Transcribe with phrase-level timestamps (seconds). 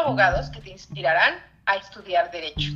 [0.00, 1.34] abogados que te inspirarán
[1.66, 2.72] a estudiar derecho.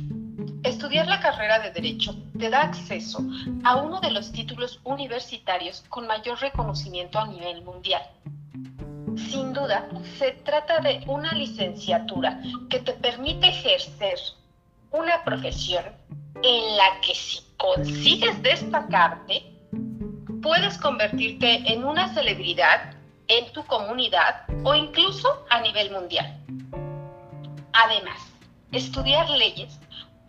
[0.63, 3.19] Estudiar la carrera de Derecho te da acceso
[3.63, 8.01] a uno de los títulos universitarios con mayor reconocimiento a nivel mundial.
[9.15, 14.17] Sin duda, se trata de una licenciatura que te permite ejercer
[14.91, 15.85] una profesión
[16.41, 19.43] en la que si consigues destacarte,
[20.41, 22.93] puedes convertirte en una celebridad
[23.27, 26.44] en tu comunidad o incluso a nivel mundial.
[27.83, 28.21] Además,
[28.71, 29.79] estudiar leyes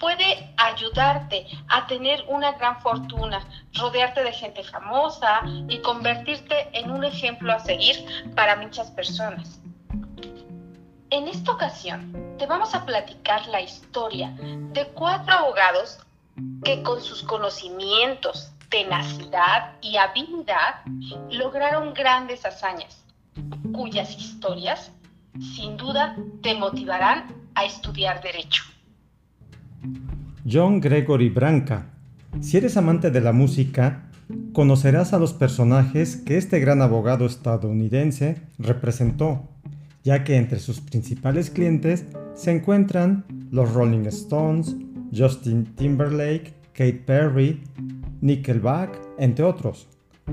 [0.00, 7.04] puede ayudarte a tener una gran fortuna, rodearte de gente famosa y convertirte en un
[7.04, 8.04] ejemplo a seguir
[8.34, 9.60] para muchas personas.
[11.10, 16.00] En esta ocasión te vamos a platicar la historia de cuatro abogados
[16.64, 20.82] que con sus conocimientos, tenacidad y habilidad
[21.30, 23.04] lograron grandes hazañas,
[23.72, 24.90] cuyas historias
[25.40, 28.62] sin duda te motivarán a estudiar derecho.
[30.48, 31.90] John Gregory Branca.
[32.40, 34.10] Si eres amante de la música,
[34.52, 39.48] conocerás a los personajes que este gran abogado estadounidense representó,
[40.04, 44.76] ya que entre sus principales clientes se encuentran los Rolling Stones,
[45.14, 47.62] Justin Timberlake, Kate Perry,
[48.20, 49.88] Nickelback, entre otros.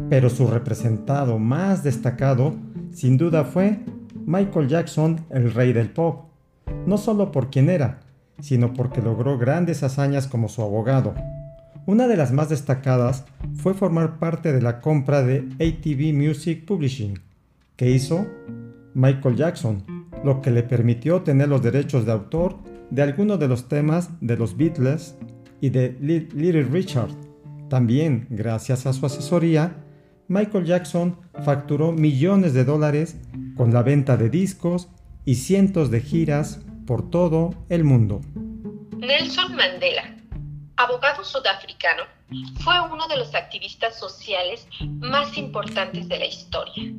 [0.09, 2.55] Pero su representado más destacado
[2.91, 3.79] sin duda fue
[4.25, 6.25] Michael Jackson, el rey del pop,
[6.85, 7.99] no solo por quien era,
[8.39, 11.13] sino porque logró grandes hazañas como su abogado.
[11.85, 17.19] Una de las más destacadas fue formar parte de la compra de ATV Music Publishing,
[17.75, 18.25] que hizo
[18.93, 19.83] Michael Jackson,
[20.23, 22.57] lo que le permitió tener los derechos de autor
[22.89, 25.15] de algunos de los temas de los Beatles
[25.59, 27.09] y de Little Richard.
[27.69, 29.82] También, gracias a su asesoría,
[30.27, 33.17] Michael Jackson facturó millones de dólares
[33.57, 34.89] con la venta de discos
[35.25, 38.21] y cientos de giras por todo el mundo.
[38.97, 40.15] Nelson Mandela,
[40.77, 42.03] abogado sudafricano,
[42.63, 44.67] fue uno de los activistas sociales
[44.99, 46.93] más importantes de la historia.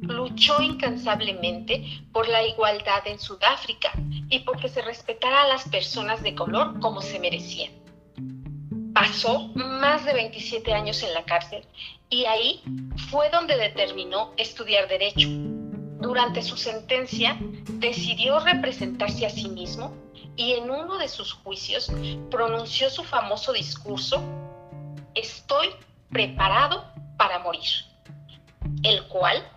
[0.00, 3.92] Luchó incansablemente por la igualdad en Sudáfrica
[4.28, 7.83] y porque se respetara a las personas de color como se merecían.
[8.94, 11.66] Pasó más de 27 años en la cárcel
[12.08, 12.62] y ahí
[13.10, 15.28] fue donde determinó estudiar derecho
[16.00, 17.36] durante su sentencia,
[17.74, 19.92] decidió representarse a sí mismo
[20.36, 21.90] y en uno de sus juicios
[22.30, 24.22] pronunció su famoso discurso,
[25.14, 25.68] Estoy
[26.10, 26.84] preparado
[27.16, 27.70] para morir,
[28.82, 29.48] el cual,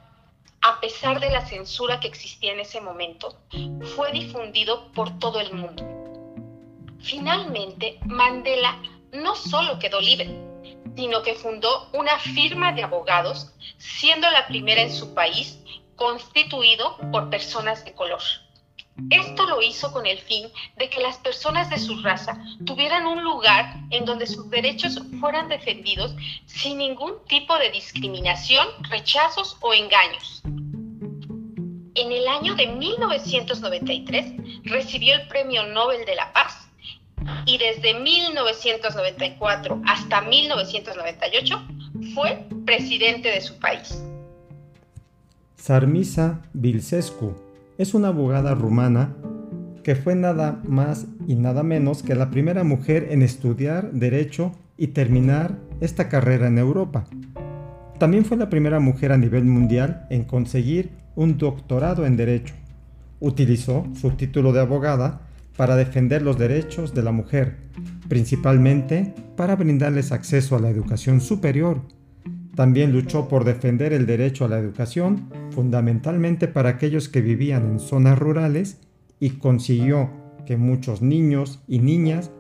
[0.62, 3.40] a pesar de la censura que existía en ese momento,
[3.96, 5.84] fue difundido por todo el mundo.
[7.00, 8.80] Finalmente, Mandela
[9.14, 10.30] no solo quedó libre,
[10.96, 15.60] sino que fundó una firma de abogados, siendo la primera en su país
[15.96, 18.22] constituido por personas de color.
[19.12, 23.24] Esto lo hizo con el fin de que las personas de su raza tuvieran un
[23.24, 26.16] lugar en donde sus derechos fueran defendidos
[26.48, 30.42] sin ningún tipo de discriminación, rechazos o engaños.
[31.94, 36.67] En el año de 1993 recibió el Premio Nobel de la Paz
[37.48, 41.68] y desde 1994 hasta 1998
[42.14, 44.04] fue presidente de su país.
[45.56, 47.34] Sarmisa Vilsescu
[47.78, 49.16] es una abogada rumana
[49.84, 54.88] que fue nada más y nada menos que la primera mujer en estudiar derecho y
[54.88, 57.06] terminar esta carrera en Europa.
[57.98, 62.54] También fue la primera mujer a nivel mundial en conseguir un doctorado en derecho.
[63.20, 65.27] Utilizó su título de abogada
[65.58, 67.58] para defender los derechos de la mujer,
[68.08, 71.82] principalmente para brindarles acceso a la educación superior
[72.58, 77.80] también luchó por defender el derecho a la educación, fundamentalmente para aquellos que vivían en
[77.80, 78.82] zonas rurales,
[79.20, 80.10] y consiguió
[80.48, 82.32] que muchos niños y niñas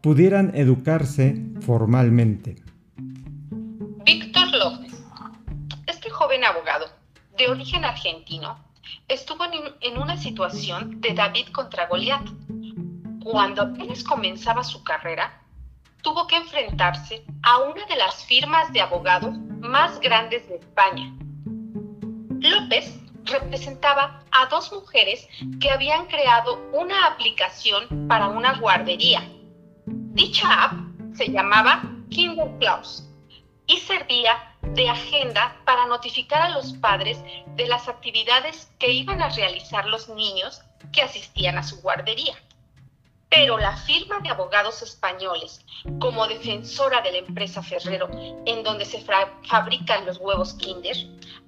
[0.00, 2.56] pudieran educarse formalmente.
[4.06, 4.98] Víctor López,
[5.86, 6.86] este joven abogado
[7.36, 8.56] de origen argentino,
[9.08, 9.44] estuvo
[9.80, 12.26] en una situación de David contra Goliat.
[13.22, 15.42] Cuando apenas comenzaba su carrera,
[16.02, 21.12] tuvo que enfrentarse a una de las firmas de abogados más grandes de España.
[22.40, 25.28] López representaba a dos mujeres
[25.60, 29.22] que habían creado una aplicación para una guardería.
[29.86, 30.72] Dicha app
[31.14, 32.48] se llamaba Kinder
[33.66, 37.18] y servía de agenda para notificar a los padres
[37.56, 40.62] de las actividades que iban a realizar los niños
[40.92, 42.34] que asistían a su guardería.
[43.30, 45.64] Pero la firma de abogados españoles,
[46.00, 48.08] como defensora de la empresa Ferrero,
[48.46, 49.04] en donde se
[49.44, 50.96] fabrican los huevos Kinder,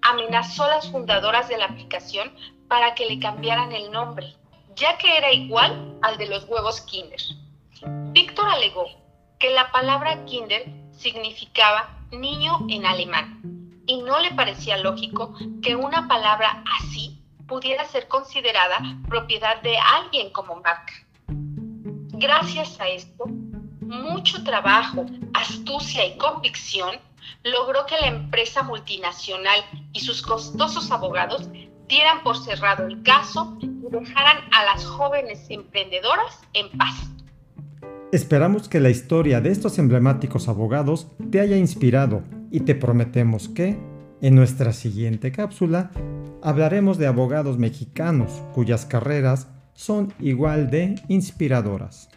[0.02, 2.34] amenazó a las fundadoras de la aplicación
[2.68, 4.34] para que le cambiaran el nombre,
[4.76, 7.20] ya que era igual al de los huevos Kinder.
[8.12, 8.86] Víctor alegó
[9.38, 13.40] que la palabra Kinder significaba niño en alemán
[13.86, 20.30] y no le parecía lógico que una palabra así pudiera ser considerada propiedad de alguien
[20.30, 20.92] como marca.
[21.26, 23.24] Gracias a esto,
[23.80, 26.98] mucho trabajo, astucia y convicción
[27.42, 31.48] logró que la empresa multinacional y sus costosos abogados
[31.88, 37.10] dieran por cerrado el caso y dejaran a las jóvenes emprendedoras en paz.
[38.12, 43.78] Esperamos que la historia de estos emblemáticos abogados te haya inspirado y te prometemos que,
[44.20, 45.92] en nuestra siguiente cápsula,
[46.42, 52.08] hablaremos de abogados mexicanos cuyas carreras son igual de inspiradoras.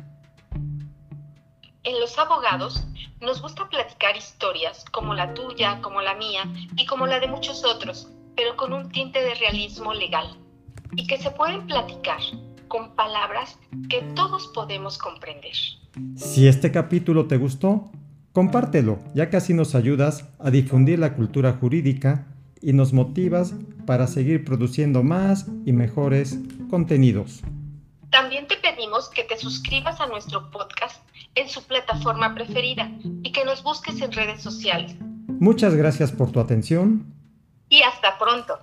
[1.83, 2.87] En los abogados
[3.21, 7.63] nos gusta platicar historias como la tuya, como la mía y como la de muchos
[7.63, 10.39] otros, pero con un tinte de realismo legal
[10.95, 12.19] y que se pueden platicar
[12.67, 13.59] con palabras
[13.91, 15.53] que todos podemos comprender.
[16.15, 17.91] Si este capítulo te gustó,
[18.31, 22.27] compártelo, ya que así nos ayudas a difundir la cultura jurídica
[22.61, 23.53] y nos motivas
[23.85, 27.41] para seguir produciendo más y mejores contenidos.
[28.09, 31.03] También te pedimos que te suscribas a nuestro podcast
[31.35, 32.91] en su plataforma preferida
[33.23, 34.95] y que nos busques en redes sociales.
[35.27, 37.13] Muchas gracias por tu atención.
[37.69, 38.59] Y hasta pronto.